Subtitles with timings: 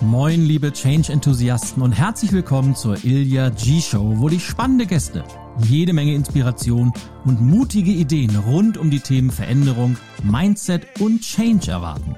[0.00, 5.24] Moin, liebe Change-Enthusiasten und herzlich willkommen zur Ilya G-Show, wo dich spannende Gäste,
[5.58, 6.92] jede Menge Inspiration
[7.24, 12.16] und mutige Ideen rund um die Themen Veränderung, Mindset und Change erwarten.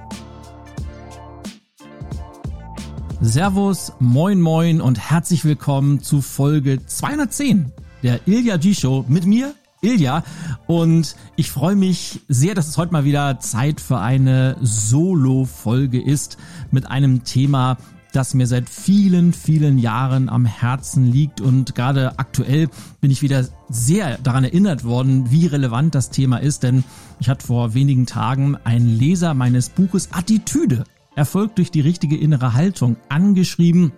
[3.21, 7.73] Servus, moin, moin und herzlich willkommen zu Folge 210
[8.03, 9.55] der Ilya G-Show mit mir,
[9.87, 10.25] Ilja.
[10.67, 16.37] Und ich freue mich sehr, dass es heute mal wieder Zeit für eine Solo-Folge ist
[16.71, 17.79] mit einem Thema,
[18.13, 21.41] das mir seit vielen, vielen Jahren am Herzen liegt.
[21.41, 22.69] Und gerade aktuell
[23.01, 26.63] bin ich wieder sehr daran erinnert worden, wie relevant das Thema ist.
[26.63, 26.83] Denn
[27.21, 32.55] ich hatte vor wenigen Tagen einen Leser meines Buches Attitüde, Erfolg durch die richtige innere
[32.55, 33.93] Haltung, angeschrieben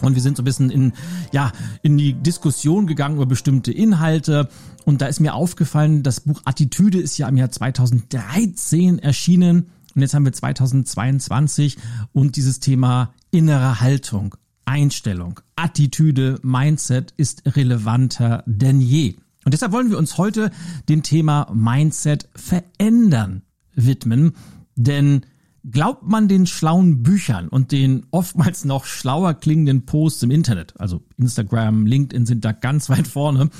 [0.00, 0.92] und wir sind so ein bisschen in,
[1.32, 1.52] ja,
[1.82, 4.48] in die Diskussion gegangen über bestimmte Inhalte.
[4.84, 9.70] Und da ist mir aufgefallen, das Buch Attitüde ist ja im Jahr 2013 erschienen.
[9.94, 11.76] Und jetzt haben wir 2022
[12.12, 19.16] und dieses Thema innere Haltung, Einstellung, Attitüde, Mindset ist relevanter denn je.
[19.44, 20.50] Und deshalb wollen wir uns heute
[20.88, 23.42] dem Thema Mindset verändern
[23.74, 24.32] widmen.
[24.76, 25.22] Denn
[25.70, 31.02] Glaubt man den schlauen Büchern und den oftmals noch schlauer klingenden Posts im Internet, also
[31.18, 33.50] Instagram, LinkedIn sind da ganz weit vorne,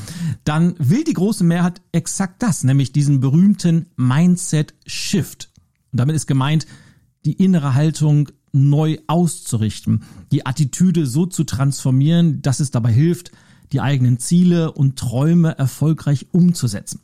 [0.45, 5.51] dann will die große Mehrheit exakt das, nämlich diesen berühmten Mindset Shift.
[5.93, 6.67] Und damit ist gemeint,
[7.25, 13.33] die innere Haltung neu auszurichten, die Attitüde so zu transformieren, dass es dabei hilft,
[13.73, 17.01] die eigenen Ziele und Träume erfolgreich umzusetzen.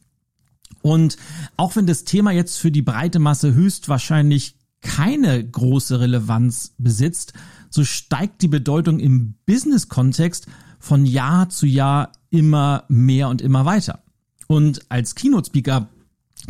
[0.81, 1.17] Und
[1.57, 7.33] auch wenn das Thema jetzt für die breite Masse höchstwahrscheinlich keine große Relevanz besitzt,
[7.71, 10.47] so steigt die Bedeutung im Business-Kontext
[10.79, 14.05] von Jahr zu Jahr immer mehr und immer weiter.
[14.47, 15.89] Und als Keynote-Speaker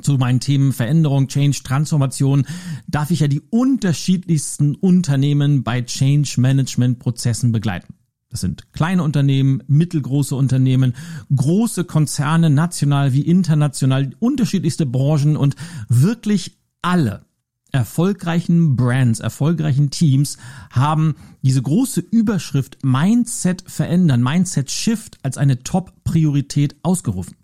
[0.03, 2.45] zu meinen Themen Veränderung, Change, Transformation
[2.89, 7.95] darf ich ja die unterschiedlichsten Unternehmen bei Change Management Prozessen begleiten.
[8.29, 10.95] Das sind kleine Unternehmen, mittelgroße Unternehmen,
[11.35, 15.55] große Konzerne, national wie international, unterschiedlichste Branchen und
[15.89, 17.25] wirklich alle
[17.75, 20.39] erfolgreichen Brands, erfolgreichen Teams
[20.71, 27.35] haben diese große Überschrift Mindset verändern, Mindset Shift als eine Top-Priorität ausgerufen.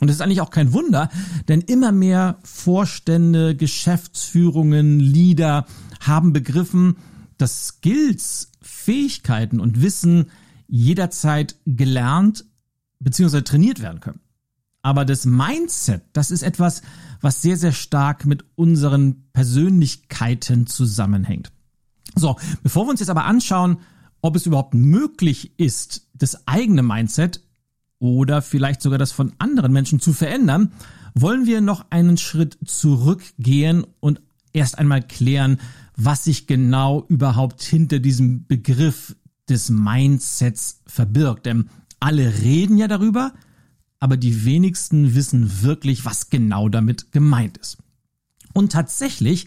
[0.00, 1.08] Und das ist eigentlich auch kein Wunder,
[1.48, 5.64] denn immer mehr Vorstände, Geschäftsführungen, Leader
[6.00, 6.96] haben begriffen,
[7.38, 10.26] dass Skills, Fähigkeiten und Wissen
[10.66, 12.44] jederzeit gelernt
[13.00, 13.40] bzw.
[13.42, 14.20] trainiert werden können.
[14.84, 16.82] Aber das Mindset, das ist etwas,
[17.22, 21.50] was sehr, sehr stark mit unseren Persönlichkeiten zusammenhängt.
[22.14, 23.78] So, bevor wir uns jetzt aber anschauen,
[24.20, 27.40] ob es überhaupt möglich ist, das eigene Mindset
[27.98, 30.72] oder vielleicht sogar das von anderen Menschen zu verändern,
[31.14, 34.20] wollen wir noch einen Schritt zurückgehen und
[34.52, 35.60] erst einmal klären,
[35.96, 39.16] was sich genau überhaupt hinter diesem Begriff
[39.48, 41.46] des Mindsets verbirgt.
[41.46, 41.70] Denn
[42.00, 43.32] alle reden ja darüber,
[44.04, 47.78] aber die wenigsten wissen wirklich, was genau damit gemeint ist.
[48.52, 49.46] Und tatsächlich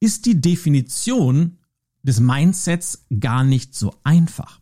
[0.00, 1.58] ist die Definition
[2.02, 4.58] des Mindsets gar nicht so einfach.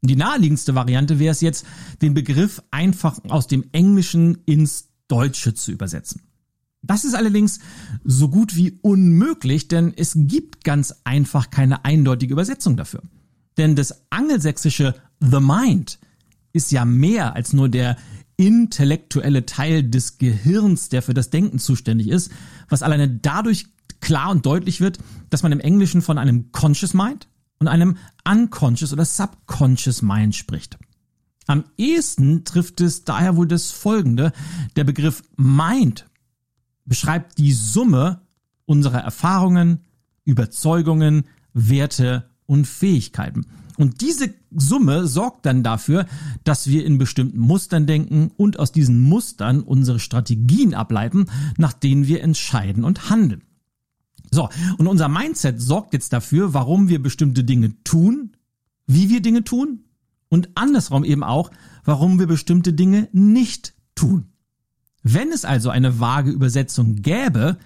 [0.00, 1.66] Die naheliegendste Variante wäre es jetzt,
[2.00, 6.22] den Begriff einfach aus dem Englischen ins Deutsche zu übersetzen.
[6.80, 7.60] Das ist allerdings
[8.04, 13.02] so gut wie unmöglich, denn es gibt ganz einfach keine eindeutige Übersetzung dafür.
[13.58, 15.98] Denn das angelsächsische The Mind
[16.54, 17.98] ist ja mehr als nur der
[18.36, 22.30] intellektuelle Teil des Gehirns, der für das Denken zuständig ist,
[22.68, 23.66] was alleine dadurch
[24.00, 24.98] klar und deutlich wird,
[25.30, 27.96] dass man im Englischen von einem Conscious Mind und einem
[28.28, 30.78] Unconscious oder Subconscious Mind spricht.
[31.46, 34.32] Am ehesten trifft es daher wohl das Folgende.
[34.74, 36.06] Der Begriff Mind
[36.84, 38.20] beschreibt die Summe
[38.64, 39.80] unserer Erfahrungen,
[40.24, 41.24] Überzeugungen,
[41.54, 43.46] Werte und Fähigkeiten.
[43.76, 46.06] Und diese Summe sorgt dann dafür,
[46.44, 51.26] dass wir in bestimmten Mustern denken und aus diesen Mustern unsere Strategien ableiten,
[51.58, 53.42] nach denen wir entscheiden und handeln.
[54.30, 54.48] So,
[54.78, 58.32] und unser Mindset sorgt jetzt dafür, warum wir bestimmte Dinge tun,
[58.86, 59.84] wie wir Dinge tun
[60.28, 61.50] und andersrum eben auch,
[61.84, 64.26] warum wir bestimmte Dinge nicht tun.
[65.02, 67.58] Wenn es also eine vage Übersetzung gäbe,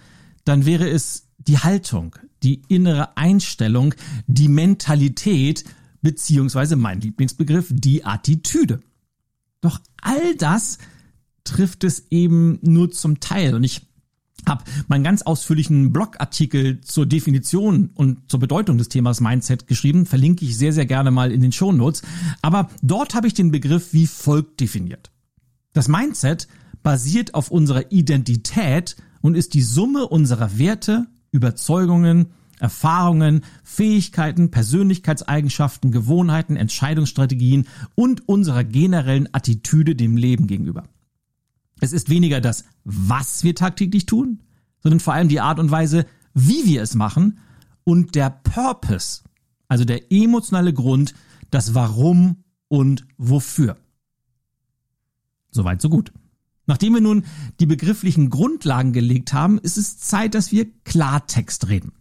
[0.45, 3.95] dann wäre es die Haltung, die innere Einstellung,
[4.27, 5.65] die Mentalität,
[6.03, 8.81] beziehungsweise mein Lieblingsbegriff, die Attitüde.
[9.61, 10.79] Doch all das
[11.45, 13.55] trifft es eben nur zum Teil.
[13.55, 13.83] Und ich
[14.47, 20.45] habe meinen ganz ausführlichen Blogartikel zur Definition und zur Bedeutung des Themas Mindset geschrieben, verlinke
[20.45, 22.03] ich sehr, sehr gerne mal in den Show Notes.
[22.43, 25.11] Aber dort habe ich den Begriff wie folgt definiert.
[25.73, 26.49] Das Mindset
[26.83, 36.57] basiert auf unserer Identität und ist die Summe unserer Werte, Überzeugungen, Erfahrungen, Fähigkeiten, Persönlichkeitseigenschaften, Gewohnheiten,
[36.57, 40.85] Entscheidungsstrategien und unserer generellen Attitüde dem Leben gegenüber.
[41.81, 44.41] Es ist weniger das, was wir tagtäglich tun,
[44.83, 47.39] sondern vor allem die Art und Weise, wie wir es machen
[47.85, 49.23] und der Purpose,
[49.69, 51.15] also der emotionale Grund,
[51.51, 53.77] das Warum und Wofür.
[55.51, 56.13] Soweit, so gut.
[56.67, 57.25] Nachdem wir nun
[57.59, 61.93] die begrifflichen Grundlagen gelegt haben, ist es Zeit, dass wir Klartext reden.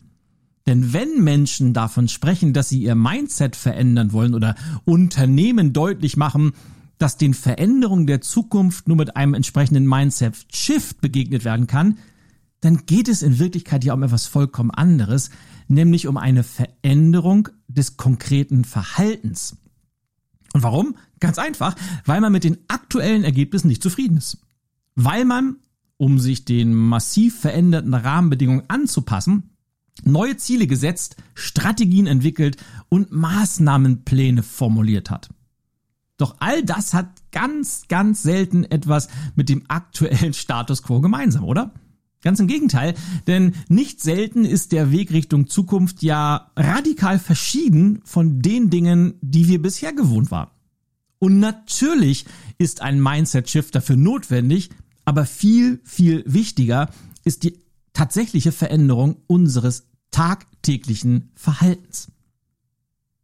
[0.69, 4.53] Denn wenn Menschen davon sprechen, dass sie ihr Mindset verändern wollen oder
[4.85, 6.51] Unternehmen deutlich machen,
[6.99, 11.97] dass den Veränderungen der Zukunft nur mit einem entsprechenden Mindset-Shift begegnet werden kann,
[12.61, 15.31] dann geht es in Wirklichkeit ja um etwas vollkommen anderes,
[15.67, 19.57] nämlich um eine Veränderung des konkreten Verhaltens.
[20.53, 20.97] Und warum?
[21.19, 21.75] Ganz einfach,
[22.05, 24.37] weil man mit den aktuellen Ergebnissen nicht zufrieden ist.
[24.93, 25.55] Weil man,
[25.97, 29.48] um sich den massiv veränderten Rahmenbedingungen anzupassen,
[30.05, 32.57] neue Ziele gesetzt, Strategien entwickelt
[32.89, 35.29] und Maßnahmenpläne formuliert hat.
[36.17, 41.73] Doch all das hat ganz, ganz selten etwas mit dem aktuellen Status quo gemeinsam, oder?
[42.21, 42.95] Ganz im Gegenteil,
[43.27, 49.47] denn nicht selten ist der Weg Richtung Zukunft ja radikal verschieden von den Dingen, die
[49.47, 50.49] wir bisher gewohnt waren.
[51.19, 52.25] Und natürlich
[52.57, 54.69] ist ein Mindset-Shift dafür notwendig,
[55.05, 56.89] aber viel, viel wichtiger
[57.23, 57.59] ist die
[57.93, 62.11] tatsächliche Veränderung unseres tagtäglichen Verhaltens.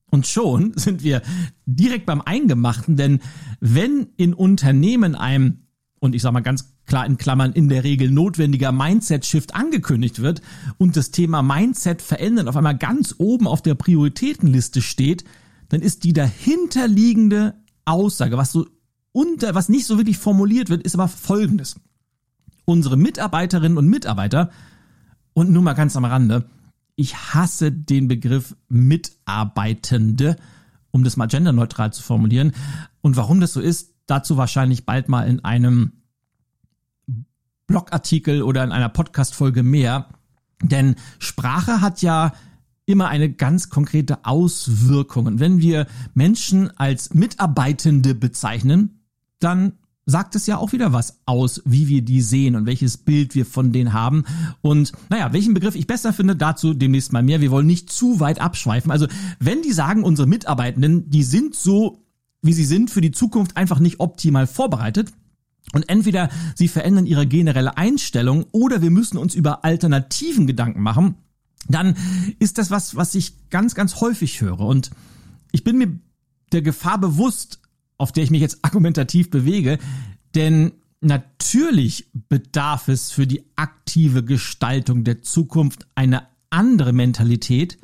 [0.10, 1.22] Und schon sind wir
[1.66, 3.20] direkt beim Eingemachten, denn
[3.60, 5.68] wenn in Unternehmen einem,
[6.00, 10.42] und ich sage mal ganz klar in Klammern, in der Regel notwendiger Mindset-Shift angekündigt wird
[10.78, 15.24] und das Thema Mindset verändern auf einmal ganz oben auf der Prioritätenliste steht,
[15.70, 17.56] dann ist die dahinterliegende
[17.86, 18.68] Aussage, was so
[19.12, 21.76] unter, was nicht so wirklich formuliert wird, ist aber folgendes.
[22.66, 24.52] Unsere Mitarbeiterinnen und Mitarbeiter,
[25.34, 26.50] und nur mal ganz am Rande,
[26.96, 30.38] ich hasse den Begriff Mitarbeitende,
[30.92, 32.54] um das mal genderneutral zu formulieren.
[33.02, 35.94] Und warum das so ist, dazu wahrscheinlich bald mal in einem
[37.68, 40.10] Blogartikel oder in einer Podcast-Folge mehr.
[40.62, 42.34] Denn Sprache hat ja
[42.86, 45.26] immer eine ganz konkrete Auswirkung.
[45.26, 49.02] Und wenn wir Menschen als Mitarbeitende bezeichnen,
[49.40, 49.74] dann
[50.06, 53.46] sagt es ja auch wieder was aus, wie wir die sehen und welches Bild wir
[53.46, 54.24] von denen haben.
[54.62, 57.42] Und naja, welchen Begriff ich besser finde, dazu demnächst mal mehr.
[57.42, 58.92] Wir wollen nicht zu weit abschweifen.
[58.92, 59.08] Also
[59.40, 62.04] wenn die sagen, unsere Mitarbeitenden, die sind so,
[62.42, 65.12] wie sie sind, für die Zukunft einfach nicht optimal vorbereitet,
[65.74, 71.16] und entweder sie verändern ihre generelle Einstellung oder wir müssen uns über Alternativen Gedanken machen,
[71.68, 71.96] dann
[72.40, 74.60] ist das was, was ich ganz, ganz häufig höre.
[74.60, 74.92] Und
[75.52, 76.00] ich bin mir
[76.52, 77.60] der Gefahr bewusst,
[77.98, 79.80] auf der ich mich jetzt argumentativ bewege,
[80.34, 87.78] denn natürlich bedarf es für die aktive Gestaltung der Zukunft eine andere Mentalität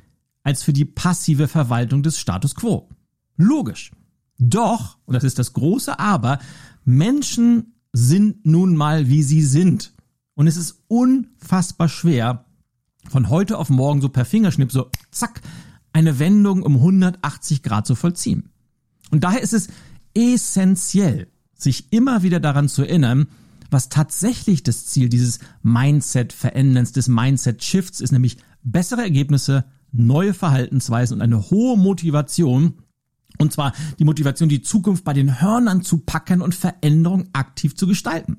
[0.43, 2.89] als für die passive Verwaltung des Status quo.
[3.37, 3.91] Logisch.
[4.37, 6.39] Doch, und das ist das große Aber,
[6.83, 9.93] Menschen sind nun mal, wie sie sind.
[10.33, 12.45] Und es ist unfassbar schwer,
[13.09, 15.41] von heute auf morgen so per Fingerschnipp so zack
[15.93, 18.49] eine Wendung um 180 Grad zu vollziehen.
[19.11, 19.67] Und daher ist es
[20.13, 23.27] essentiell, sich immer wieder daran zu erinnern,
[23.69, 31.21] was tatsächlich das Ziel dieses Mindset-Veränderns, des Mindset-Shifts ist, nämlich bessere Ergebnisse, neue Verhaltensweisen und
[31.21, 32.73] eine hohe Motivation,
[33.37, 37.87] und zwar die Motivation, die Zukunft bei den Hörnern zu packen und Veränderung aktiv zu
[37.87, 38.37] gestalten.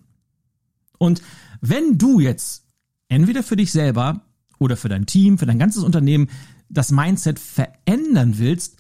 [0.99, 1.23] Und
[1.61, 2.67] wenn du jetzt
[3.09, 4.23] entweder für dich selber
[4.59, 6.29] oder für dein Team, für dein ganzes Unternehmen
[6.69, 8.77] das Mindset verändern willst,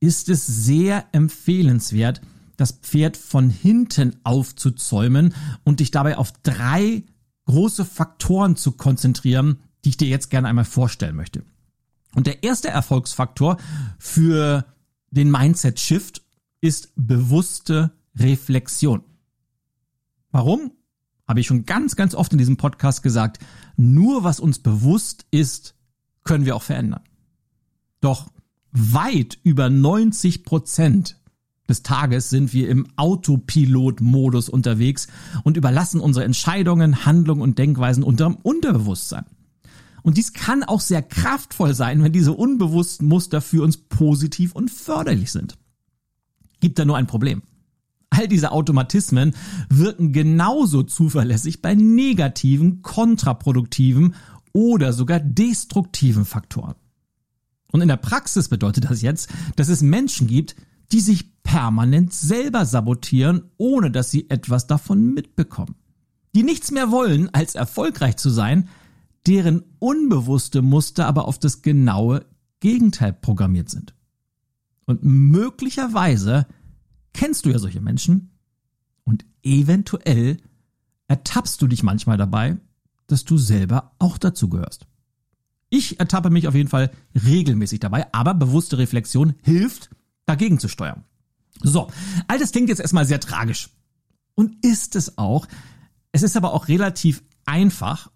[0.00, 2.20] ist es sehr empfehlenswert,
[2.60, 7.04] das Pferd von hinten aufzuzäumen und dich dabei auf drei
[7.46, 11.42] große Faktoren zu konzentrieren, die ich dir jetzt gerne einmal vorstellen möchte.
[12.14, 13.56] Und der erste Erfolgsfaktor
[13.98, 14.66] für
[15.10, 16.22] den Mindset Shift
[16.60, 19.02] ist bewusste Reflexion.
[20.30, 20.72] Warum?
[21.26, 23.38] Habe ich schon ganz, ganz oft in diesem Podcast gesagt.
[23.76, 25.74] Nur was uns bewusst ist,
[26.24, 27.02] können wir auch verändern.
[28.00, 28.30] Doch
[28.72, 31.19] weit über 90 Prozent
[31.70, 35.08] des Tages sind wir im Autopilot-Modus unterwegs
[35.42, 39.24] und überlassen unsere Entscheidungen, Handlungen und Denkweisen unserem Unterbewusstsein.
[40.02, 44.70] Und dies kann auch sehr kraftvoll sein, wenn diese unbewussten Muster für uns positiv und
[44.70, 45.56] förderlich sind.
[46.60, 47.42] Gibt da nur ein Problem.
[48.10, 49.34] All diese Automatismen
[49.68, 54.14] wirken genauso zuverlässig bei negativen, kontraproduktiven
[54.52, 56.74] oder sogar destruktiven Faktoren.
[57.70, 60.56] Und in der Praxis bedeutet das jetzt, dass es Menschen gibt,
[60.92, 65.76] die sich permanent selber sabotieren, ohne dass sie etwas davon mitbekommen.
[66.34, 68.68] Die nichts mehr wollen, als erfolgreich zu sein,
[69.26, 72.24] deren unbewusste Muster aber auf das genaue
[72.60, 73.94] Gegenteil programmiert sind.
[74.86, 76.46] Und möglicherweise
[77.12, 78.30] kennst du ja solche Menschen
[79.04, 80.38] und eventuell
[81.08, 82.58] ertappst du dich manchmal dabei,
[83.06, 84.86] dass du selber auch dazu gehörst.
[85.68, 86.90] Ich ertappe mich auf jeden Fall
[87.24, 89.90] regelmäßig dabei, aber bewusste Reflexion hilft,
[90.30, 91.04] dagegen zu steuern.
[91.62, 91.88] So,
[92.28, 93.70] all das klingt jetzt erstmal sehr tragisch.
[94.34, 95.46] Und ist es auch.
[96.12, 98.10] Es ist aber auch relativ einfach,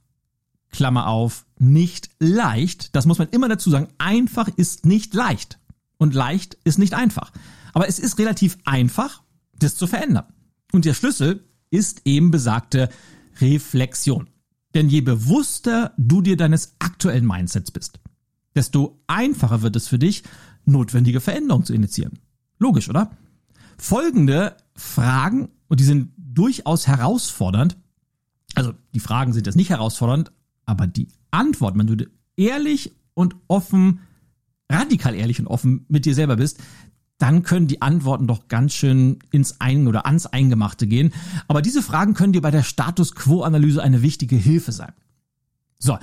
[0.71, 2.97] Klammer auf, nicht leicht.
[2.97, 3.89] Das muss man immer dazu sagen.
[3.99, 5.59] Einfach ist nicht leicht.
[5.99, 7.33] Und leicht ist nicht einfach.
[7.73, 9.23] Aber es ist relativ einfach,
[9.59, 10.27] das zu verändern.
[10.73, 12.89] Und der Schlüssel ist eben besagte
[13.41, 14.29] Reflexion.
[14.75, 18.01] Denn je bewusster du dir deines aktuellen Mindsets bist,
[18.55, 20.25] desto einfacher wird es für dich,
[20.65, 22.19] notwendige Veränderungen zu initiieren.
[22.59, 23.11] Logisch, oder?
[23.79, 27.77] Folgende Fragen, und die sind durchaus herausfordernd,
[28.55, 30.33] also die Fragen sind jetzt nicht herausfordernd,
[30.65, 32.07] aber die Antwort, wenn du
[32.37, 34.01] ehrlich und offen,
[34.71, 36.59] radikal ehrlich und offen mit dir selber bist,
[37.19, 41.13] dann können die Antworten doch ganz schön ins Ein- oder ans Eingemachte gehen.
[41.47, 44.93] Aber diese Fragen können dir bei der Status Quo-Analyse eine wichtige Hilfe sein.
[45.79, 45.99] So,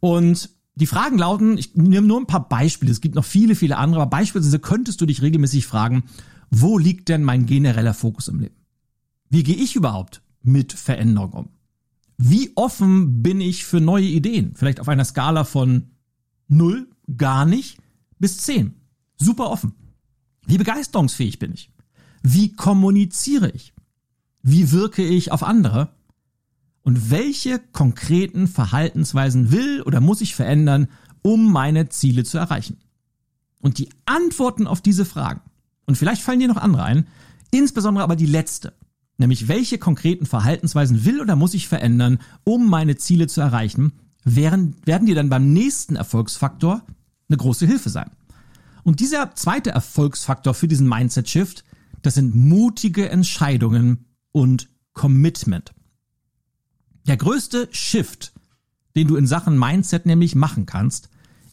[0.00, 3.76] und die Fragen lauten, ich nehme nur ein paar Beispiele, es gibt noch viele, viele
[3.76, 6.04] andere, aber beispielsweise könntest du dich regelmäßig fragen,
[6.50, 8.56] wo liegt denn mein genereller Fokus im Leben?
[9.30, 11.48] Wie gehe ich überhaupt mit Veränderung um?
[12.16, 14.52] Wie offen bin ich für neue Ideen?
[14.54, 15.90] Vielleicht auf einer Skala von
[16.48, 17.78] null, gar nicht,
[18.18, 18.74] bis zehn.
[19.16, 19.74] Super offen.
[20.46, 21.70] Wie begeisterungsfähig bin ich?
[22.22, 23.74] Wie kommuniziere ich?
[24.42, 25.93] Wie wirke ich auf andere?
[26.84, 30.88] Und welche konkreten Verhaltensweisen will oder muss ich verändern,
[31.22, 32.76] um meine Ziele zu erreichen?
[33.60, 35.40] Und die Antworten auf diese Fragen,
[35.86, 37.06] und vielleicht fallen dir noch andere ein,
[37.50, 38.74] insbesondere aber die letzte,
[39.16, 43.92] nämlich welche konkreten Verhaltensweisen will oder muss ich verändern, um meine Ziele zu erreichen,
[44.24, 46.82] werden, werden dir dann beim nächsten Erfolgsfaktor
[47.28, 48.10] eine große Hilfe sein.
[48.82, 51.64] Und dieser zweite Erfolgsfaktor für diesen Mindset-Shift,
[52.02, 55.73] das sind mutige Entscheidungen und Commitment.
[57.06, 58.32] Der größte Shift,
[58.96, 61.10] den du in Sachen Mindset nämlich machen kannst,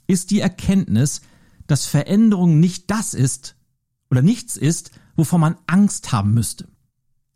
[0.08, 1.22] ist die Erkenntnis,
[1.67, 3.55] dass Veränderung nicht das ist
[4.10, 6.67] oder nichts ist, wovor man Angst haben müsste.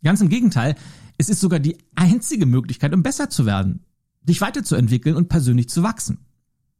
[0.03, 0.75] Ganz im Gegenteil,
[1.17, 3.85] es ist sogar die einzige Möglichkeit, um besser zu werden,
[4.23, 6.19] dich weiterzuentwickeln und persönlich zu wachsen.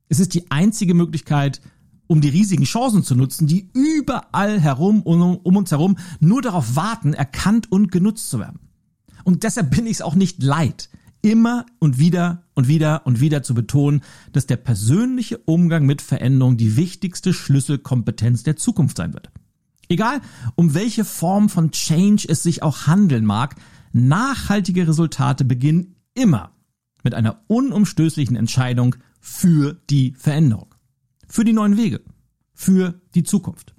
[0.10, 1.62] Es ist die einzige Möglichkeit,
[2.08, 6.76] um die riesigen Chancen zu nutzen, die überall herum um, um uns herum nur darauf
[6.76, 8.60] warten, erkannt und genutzt zu werden.
[9.24, 10.90] Und deshalb bin ich es auch nicht leid,
[11.26, 14.02] immer und wieder und wieder und wieder zu betonen,
[14.32, 19.32] dass der persönliche Umgang mit Veränderung die wichtigste Schlüsselkompetenz der Zukunft sein wird.
[19.90, 20.22] Egal,
[20.54, 23.56] um welche Form von Change es sich auch handeln mag,
[23.92, 26.52] nachhaltige Resultate beginnen immer
[27.04, 30.76] mit einer unumstößlichen Entscheidung für die Veränderung,
[31.28, 32.02] für die neuen Wege,
[32.54, 33.74] für die Zukunft.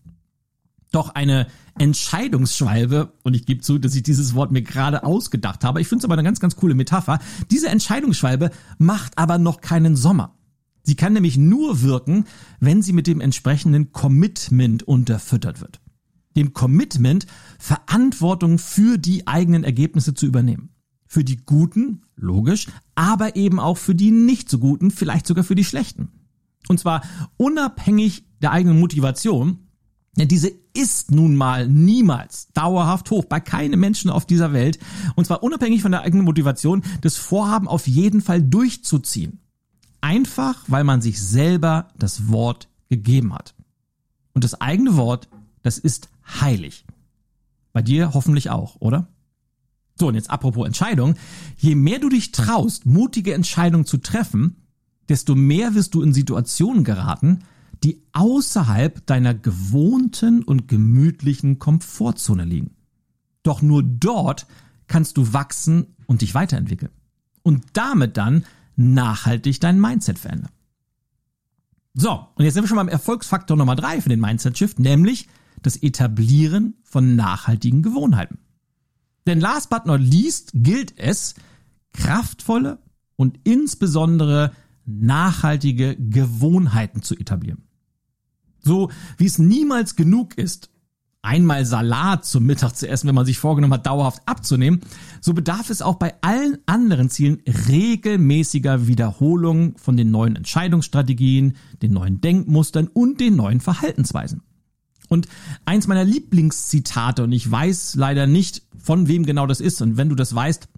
[0.91, 1.47] Doch eine
[1.79, 6.01] Entscheidungsschwalbe, und ich gebe zu, dass ich dieses Wort mir gerade ausgedacht habe, ich finde
[6.01, 7.19] es aber eine ganz, ganz coole Metapher,
[7.51, 10.35] diese Entscheidungsschwalbe macht aber noch keinen Sommer.
[10.83, 12.25] Sie kann nämlich nur wirken,
[12.61, 15.81] wenn sie mit dem entsprechenden Commitment unterfüttert wird
[16.37, 17.27] dem Commitment,
[17.59, 20.71] Verantwortung für die eigenen Ergebnisse zu übernehmen.
[21.07, 25.55] Für die guten, logisch, aber eben auch für die nicht so guten, vielleicht sogar für
[25.55, 26.09] die schlechten.
[26.69, 27.03] Und zwar
[27.37, 29.59] unabhängig der eigenen Motivation,
[30.25, 34.79] diese ist nun mal niemals dauerhaft hoch bei keinem Menschen auf dieser Welt.
[35.15, 39.41] Und zwar unabhängig von der eigenen Motivation, das Vorhaben auf jeden Fall durchzuziehen.
[40.01, 43.55] Einfach, weil man sich selber das Wort gegeben hat.
[44.33, 45.29] Und das eigene Wort,
[45.63, 46.09] das ist
[46.41, 46.87] heilig.
[47.73, 49.09] Bei dir hoffentlich auch, oder?
[49.99, 51.15] So, und jetzt apropos Entscheidung.
[51.57, 54.67] Je mehr du dich traust, mutige Entscheidungen zu treffen,
[55.09, 57.41] desto mehr wirst du in Situationen geraten,
[57.85, 62.77] die außerhalb deiner gewohnten und gemütlichen Komfortzone liegen.
[63.43, 64.47] Doch nur dort
[64.87, 66.93] kannst du wachsen und dich weiterentwickeln.
[67.43, 68.45] Und damit dann
[68.77, 70.51] nachhaltig dein Mindset verändern.
[71.95, 75.29] So, und jetzt sind wir schon beim Erfolgsfaktor Nummer drei für den Mindset Shift, nämlich
[75.63, 78.39] das Etablieren von nachhaltigen Gewohnheiten.
[79.27, 81.35] Denn last but not least gilt es,
[81.93, 82.79] kraftvolle
[83.17, 84.53] und insbesondere
[84.85, 87.66] nachhaltige Gewohnheiten zu etablieren.
[88.67, 90.71] So wie es niemals genug ist,
[91.23, 94.81] einmal Salat zum Mittag zu essen, wenn man sich vorgenommen hat, dauerhaft abzunehmen,
[95.21, 101.93] so bedarf es auch bei allen anderen Zielen regelmäßiger Wiederholung von den neuen Entscheidungsstrategien, den
[101.93, 104.43] neuen Denkmustern und den neuen Verhaltensweisen.
[105.09, 105.29] Und
[105.65, 110.09] eins meiner Lieblingszitate, und ich weiß leider nicht, von wem genau das ist, und wenn
[110.09, 110.69] du das weißt,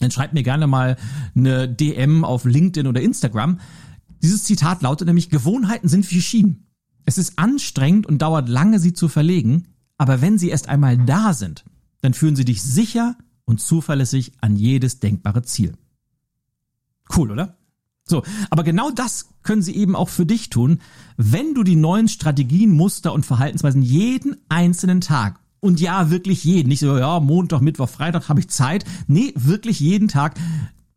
[0.00, 0.96] dann schreibt mir gerne mal
[1.36, 3.60] eine DM auf LinkedIn oder Instagram.
[4.22, 6.67] Dieses Zitat lautet nämlich, Gewohnheiten sind wie Schienen.
[7.08, 11.32] Es ist anstrengend und dauert lange, sie zu verlegen, aber wenn sie erst einmal da
[11.32, 11.64] sind,
[12.02, 15.72] dann führen sie dich sicher und zuverlässig an jedes denkbare Ziel.
[17.16, 17.56] Cool, oder?
[18.04, 20.82] So, aber genau das können sie eben auch für dich tun,
[21.16, 26.68] wenn du die neuen Strategien, Muster und Verhaltensweisen jeden einzelnen Tag und ja, wirklich jeden,
[26.68, 28.84] nicht so, ja, Montag, Mittwoch, Freitag habe ich Zeit.
[29.06, 30.38] Nee, wirklich jeden Tag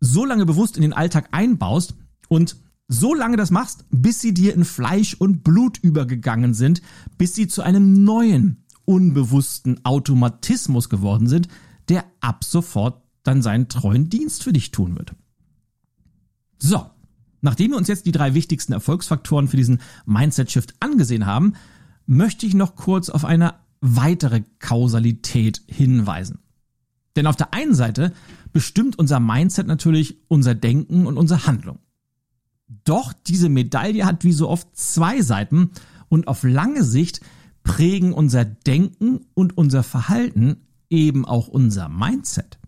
[0.01, 1.95] so lange bewusst in den Alltag einbaust
[2.27, 2.57] und
[2.93, 6.81] so lange das machst, bis sie dir in Fleisch und Blut übergegangen sind,
[7.17, 11.47] bis sie zu einem neuen, unbewussten Automatismus geworden sind,
[11.87, 15.15] der ab sofort dann seinen treuen Dienst für dich tun wird.
[16.57, 16.89] So,
[17.39, 21.53] nachdem wir uns jetzt die drei wichtigsten Erfolgsfaktoren für diesen Mindset-Shift angesehen haben,
[22.05, 26.39] möchte ich noch kurz auf eine weitere Kausalität hinweisen.
[27.15, 28.13] Denn auf der einen Seite
[28.51, 31.79] bestimmt unser Mindset natürlich unser Denken und unsere Handlung.
[32.83, 35.71] Doch diese Medaille hat wie so oft zwei Seiten
[36.09, 37.21] und auf lange Sicht
[37.63, 40.57] prägen unser Denken und unser Verhalten
[40.89, 42.59] eben auch unser Mindset.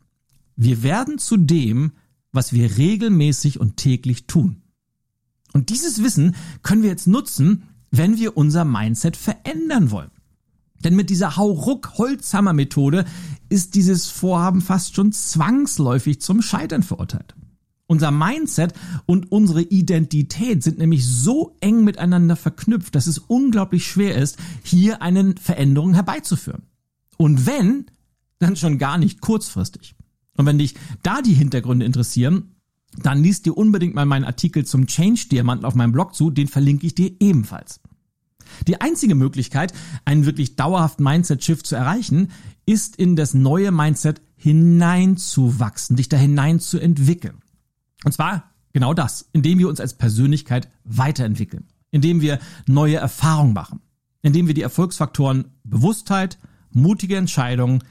[0.55, 1.93] Wir werden zu dem,
[2.31, 4.61] was wir regelmäßig und täglich tun.
[5.53, 10.11] Und dieses Wissen können wir jetzt nutzen, wenn wir unser Mindset verändern wollen.
[10.83, 13.05] Denn mit dieser Hauruck-Holzhammer-Methode
[13.49, 17.35] ist dieses Vorhaben fast schon zwangsläufig zum Scheitern verurteilt.
[17.93, 18.73] Unser Mindset
[19.05, 25.03] und unsere Identität sind nämlich so eng miteinander verknüpft, dass es unglaublich schwer ist, hier
[25.03, 26.63] eine Veränderung herbeizuführen.
[27.17, 27.85] Und wenn,
[28.39, 29.93] dann schon gar nicht kurzfristig.
[30.35, 30.73] Und wenn dich
[31.03, 32.55] da die Hintergründe interessieren,
[32.97, 36.47] dann liest dir unbedingt mal meinen Artikel zum Change Diamanten auf meinem Blog zu, den
[36.47, 37.79] verlinke ich dir ebenfalls.
[38.67, 39.71] Die einzige Möglichkeit,
[40.03, 42.29] einen wirklich dauerhaften Mindset-Shift zu erreichen,
[42.65, 47.42] ist in das neue Mindset hineinzuwachsen, dich da hinein zu entwickeln.
[48.03, 53.81] Und zwar genau das, indem wir uns als Persönlichkeit weiterentwickeln, indem wir neue Erfahrungen machen,
[54.21, 56.39] indem wir die Erfolgsfaktoren Bewusstheit,
[56.71, 57.83] mutige Entscheidungen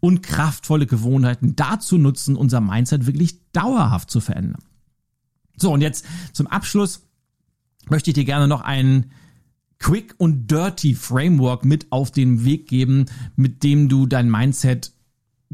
[0.00, 4.62] und kraftvolle Gewohnheiten dazu nutzen, unser Mindset wirklich dauerhaft zu verändern.
[5.56, 7.02] So, und jetzt zum Abschluss
[7.88, 9.10] möchte ich dir gerne noch einen
[9.78, 14.92] Quick und Dirty Framework mit auf den Weg geben, mit dem du dein Mindset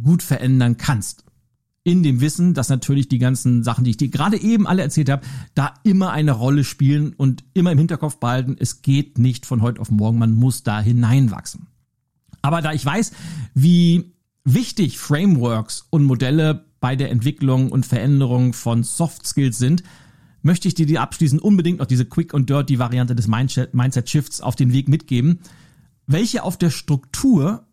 [0.03, 1.24] gut verändern kannst.
[1.87, 5.11] In dem Wissen, dass natürlich die ganzen Sachen, die ich dir gerade eben alle erzählt
[5.11, 9.61] habe, da immer eine Rolle spielen und immer im Hinterkopf behalten, es geht nicht von
[9.61, 11.67] heute auf morgen, man muss da hineinwachsen.
[12.41, 13.13] Aber da ich weiß,
[13.55, 19.83] wie wichtig Frameworks und Modelle bei der Entwicklung und Veränderung von Soft Skills sind,
[20.41, 24.57] möchte ich dir abschließend unbedingt noch diese Quick und Dirty Variante des Mindset Shifts auf
[24.57, 25.41] den Weg mitgeben,
[26.07, 27.67] welche auf der Struktur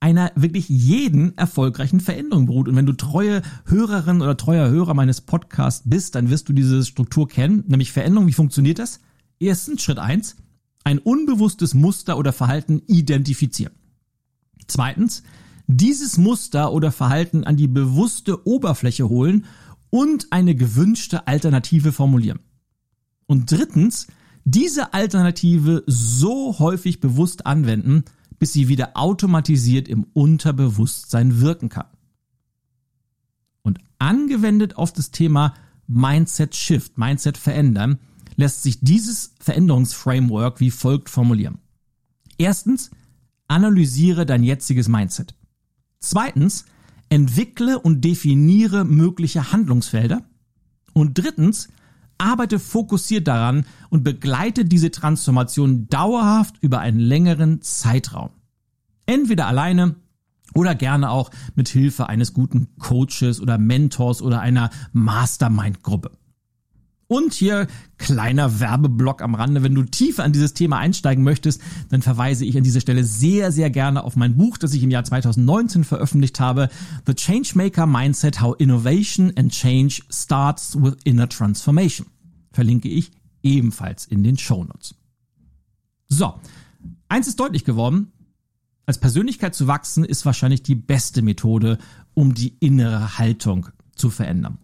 [0.00, 2.68] einer wirklich jeden erfolgreichen Veränderung beruht.
[2.68, 6.84] Und wenn du treue Hörerin oder treuer Hörer meines Podcasts bist, dann wirst du diese
[6.84, 8.26] Struktur kennen, nämlich Veränderung.
[8.28, 9.00] Wie funktioniert das?
[9.38, 10.36] Erstens, Schritt eins:
[10.84, 13.72] ein unbewusstes Muster oder Verhalten identifizieren.
[14.66, 15.22] Zweitens,
[15.66, 19.46] dieses Muster oder Verhalten an die bewusste Oberfläche holen
[19.90, 22.40] und eine gewünschte Alternative formulieren.
[23.26, 24.06] Und drittens,
[24.44, 28.04] diese Alternative so häufig bewusst anwenden,
[28.38, 31.86] bis sie wieder automatisiert im Unterbewusstsein wirken kann.
[33.62, 35.54] Und angewendet auf das Thema
[35.86, 37.98] Mindset Shift, Mindset verändern,
[38.36, 41.58] lässt sich dieses Veränderungsframework wie folgt formulieren.
[42.38, 42.90] Erstens,
[43.48, 45.34] analysiere dein jetziges Mindset.
[46.00, 46.66] Zweitens,
[47.08, 50.22] entwickle und definiere mögliche Handlungsfelder.
[50.92, 51.68] Und drittens,
[52.18, 58.30] arbeite fokussiert daran und begleite diese Transformation dauerhaft über einen längeren Zeitraum.
[59.06, 59.96] Entweder alleine
[60.54, 66.12] oder gerne auch mit Hilfe eines guten Coaches oder Mentors oder einer Mastermind-Gruppe.
[67.08, 69.62] Und hier kleiner Werbeblock am Rande.
[69.62, 73.52] Wenn du tiefer an dieses Thema einsteigen möchtest, dann verweise ich an dieser Stelle sehr,
[73.52, 76.68] sehr gerne auf mein Buch, das ich im Jahr 2019 veröffentlicht habe.
[77.06, 82.08] The Changemaker Mindset, How Innovation and Change Starts with Inner Transformation.
[82.52, 84.96] Verlinke ich ebenfalls in den Show Notes.
[86.08, 86.34] So.
[87.08, 88.10] Eins ist deutlich geworden.
[88.84, 91.78] Als Persönlichkeit zu wachsen ist wahrscheinlich die beste Methode,
[92.14, 94.58] um die innere Haltung zu verändern.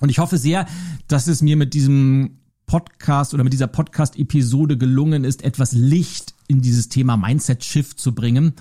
[0.00, 0.66] Und ich hoffe sehr,
[1.06, 6.60] dass es mir mit diesem Podcast oder mit dieser Podcast-Episode gelungen ist, etwas Licht in
[6.60, 8.52] dieses Thema Mindset-Shift zu bringen.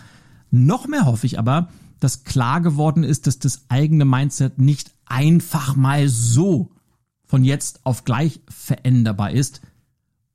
[0.49, 1.69] Noch mehr hoffe ich aber,
[1.99, 6.71] dass klar geworden ist, dass das eigene Mindset nicht einfach mal so
[7.25, 9.61] von jetzt auf gleich veränderbar ist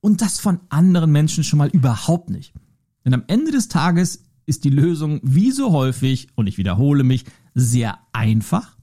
[0.00, 2.52] und das von anderen Menschen schon mal überhaupt nicht.
[3.04, 7.24] Denn am Ende des Tages ist die Lösung wie so häufig, und ich wiederhole mich,
[7.54, 8.76] sehr einfach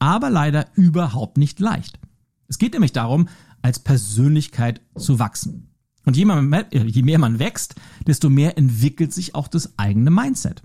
[0.00, 2.00] aber leider überhaupt nicht leicht.
[2.48, 3.28] Es geht nämlich darum,
[3.62, 5.68] als Persönlichkeit zu wachsen.
[6.04, 10.10] Und je mehr, äh, je mehr man wächst, desto mehr entwickelt sich auch das eigene
[10.10, 10.62] Mindset.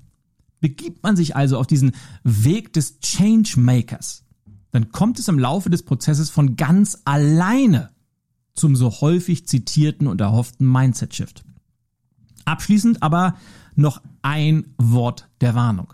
[0.61, 1.91] Begibt man sich also auf diesen
[2.23, 4.25] Weg des Changemakers,
[4.71, 7.91] dann kommt es im Laufe des Prozesses von ganz alleine
[8.55, 11.45] zum so häufig zitierten und erhofften Mindset-Shift.
[12.43, 13.37] Abschließend aber
[13.75, 15.93] noch ein Wort der Warnung.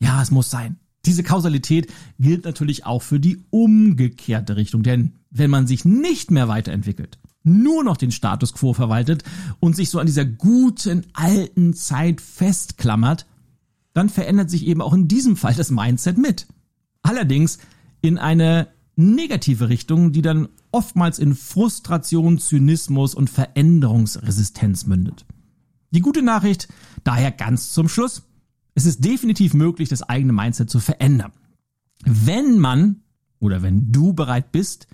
[0.00, 0.80] Ja, es muss sein.
[1.06, 6.48] Diese Kausalität gilt natürlich auch für die umgekehrte Richtung, denn wenn man sich nicht mehr
[6.48, 9.24] weiterentwickelt, nur noch den Status quo verwaltet
[9.60, 13.26] und sich so an dieser guten alten Zeit festklammert,
[13.94, 16.46] dann verändert sich eben auch in diesem Fall das Mindset mit.
[17.02, 17.58] Allerdings
[18.02, 25.24] in eine negative Richtung, die dann oftmals in Frustration, Zynismus und Veränderungsresistenz mündet.
[25.90, 26.68] Die gute Nachricht
[27.02, 28.22] daher ganz zum Schluss.
[28.74, 31.32] Es ist definitiv möglich, das eigene Mindset zu verändern.
[32.04, 33.02] Wenn man
[33.38, 34.86] oder wenn du bereit bist,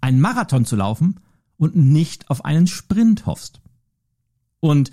[0.00, 1.20] einen Marathon zu laufen
[1.56, 3.60] und nicht auf einen Sprint hoffst.
[4.60, 4.90] Und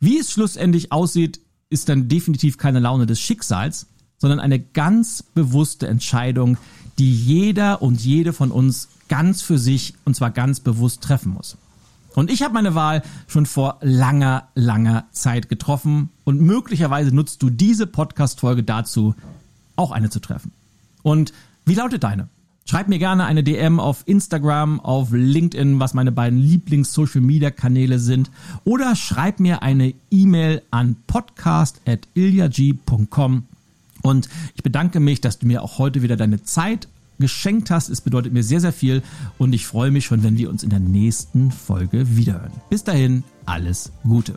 [0.00, 3.86] wie es schlussendlich aussieht, ist dann definitiv keine Laune des Schicksals,
[4.18, 6.58] sondern eine ganz bewusste Entscheidung,
[6.98, 11.56] die jeder und jede von uns ganz für sich und zwar ganz bewusst treffen muss.
[12.14, 17.50] Und ich habe meine Wahl schon vor langer, langer Zeit getroffen und möglicherweise nutzt du
[17.50, 19.14] diese Podcast-Folge dazu,
[19.76, 20.52] auch eine zu treffen.
[21.02, 21.32] Und
[21.64, 22.28] wie lautet deine?
[22.66, 28.30] Schreib mir gerne eine DM auf Instagram, auf LinkedIn, was meine beiden Lieblings-Social-Media-Kanäle sind.
[28.64, 33.44] Oder schreib mir eine E-Mail an podcast.ilyag.com.
[34.02, 36.86] Und ich bedanke mich, dass du mir auch heute wieder deine Zeit
[37.20, 37.88] geschenkt hast.
[37.88, 39.02] Es bedeutet mir sehr, sehr viel
[39.38, 42.52] und ich freue mich schon, wenn wir uns in der nächsten Folge wiederhören.
[42.68, 44.34] Bis dahin, alles Gute.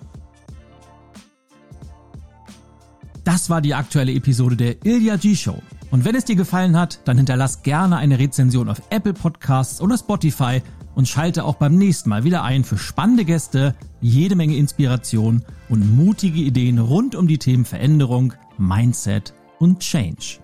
[3.24, 5.62] Das war die aktuelle Episode der Ilya G Show.
[5.92, 9.98] Und wenn es dir gefallen hat, dann hinterlass gerne eine Rezension auf Apple Podcasts oder
[9.98, 10.62] Spotify
[10.96, 15.96] und schalte auch beim nächsten Mal wieder ein für spannende Gäste, jede Menge Inspiration und
[15.96, 20.43] mutige Ideen rund um die Themen Veränderung, Mindset und Change.